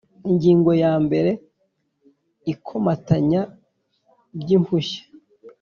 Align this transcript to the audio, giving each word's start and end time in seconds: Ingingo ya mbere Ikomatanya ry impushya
Ingingo 0.29 0.71
ya 0.83 0.93
mbere 1.05 1.31
Ikomatanya 2.53 3.41
ry 4.39 4.49
impushya 4.57 5.03